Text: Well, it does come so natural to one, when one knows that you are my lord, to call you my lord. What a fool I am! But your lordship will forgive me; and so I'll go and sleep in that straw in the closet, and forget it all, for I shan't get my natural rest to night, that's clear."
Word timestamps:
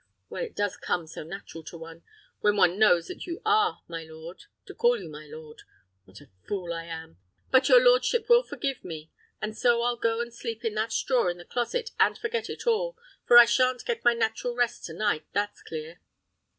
Well, 0.31 0.43
it 0.43 0.55
does 0.55 0.77
come 0.77 1.05
so 1.05 1.21
natural 1.21 1.63
to 1.65 1.77
one, 1.77 2.01
when 2.39 2.55
one 2.57 2.79
knows 2.79 3.05
that 3.05 3.27
you 3.27 3.39
are 3.45 3.83
my 3.87 4.01
lord, 4.03 4.45
to 4.65 4.73
call 4.73 4.99
you 4.99 5.07
my 5.07 5.27
lord. 5.27 5.61
What 6.05 6.21
a 6.21 6.31
fool 6.47 6.73
I 6.73 6.85
am! 6.85 7.19
But 7.51 7.69
your 7.69 7.79
lordship 7.79 8.27
will 8.27 8.41
forgive 8.41 8.83
me; 8.83 9.11
and 9.43 9.55
so 9.55 9.83
I'll 9.83 9.97
go 9.97 10.19
and 10.19 10.33
sleep 10.33 10.65
in 10.65 10.73
that 10.73 10.91
straw 10.91 11.27
in 11.27 11.37
the 11.37 11.45
closet, 11.45 11.91
and 11.99 12.17
forget 12.17 12.49
it 12.49 12.65
all, 12.65 12.97
for 13.27 13.37
I 13.37 13.45
shan't 13.45 13.85
get 13.85 14.03
my 14.03 14.15
natural 14.15 14.55
rest 14.55 14.85
to 14.85 14.93
night, 14.93 15.27
that's 15.33 15.61
clear." 15.61 15.99